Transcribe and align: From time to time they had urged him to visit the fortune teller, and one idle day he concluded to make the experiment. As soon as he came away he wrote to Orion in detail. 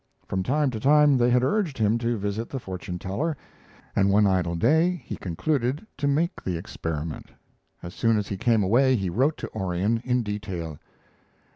From 0.25 0.41
time 0.41 0.71
to 0.71 0.79
time 0.79 1.15
they 1.15 1.29
had 1.29 1.43
urged 1.43 1.77
him 1.77 1.99
to 1.99 2.17
visit 2.17 2.49
the 2.49 2.59
fortune 2.59 2.97
teller, 2.97 3.37
and 3.95 4.09
one 4.09 4.25
idle 4.25 4.55
day 4.55 4.99
he 5.05 5.15
concluded 5.15 5.85
to 5.97 6.07
make 6.07 6.43
the 6.43 6.57
experiment. 6.57 7.29
As 7.83 7.93
soon 7.93 8.17
as 8.17 8.27
he 8.27 8.35
came 8.35 8.63
away 8.63 8.95
he 8.95 9.11
wrote 9.11 9.37
to 9.37 9.53
Orion 9.55 10.01
in 10.03 10.23
detail. 10.23 10.79